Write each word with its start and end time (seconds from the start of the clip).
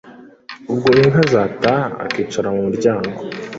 Ubwo 0.71 0.87
inka 1.01 1.21
zataha 1.31 1.83
akicara 2.05 2.47
mu 2.55 2.61
muryango 2.67 3.11